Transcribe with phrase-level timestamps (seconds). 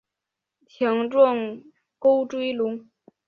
[0.67, 1.61] 强壮
[1.99, 2.89] 沟椎龙。